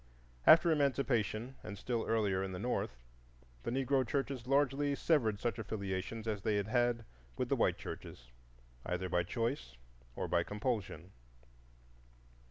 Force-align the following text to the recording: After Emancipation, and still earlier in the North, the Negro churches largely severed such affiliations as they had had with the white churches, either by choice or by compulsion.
After 0.47 0.71
Emancipation, 0.71 1.57
and 1.61 1.77
still 1.77 2.05
earlier 2.07 2.41
in 2.43 2.53
the 2.53 2.57
North, 2.57 2.97
the 3.61 3.69
Negro 3.69 4.03
churches 4.03 4.47
largely 4.47 4.95
severed 4.95 5.39
such 5.39 5.59
affiliations 5.59 6.27
as 6.27 6.41
they 6.41 6.55
had 6.55 6.69
had 6.69 7.05
with 7.37 7.49
the 7.49 7.55
white 7.55 7.77
churches, 7.77 8.31
either 8.83 9.09
by 9.09 9.21
choice 9.21 9.75
or 10.15 10.27
by 10.27 10.41
compulsion. 10.41 11.11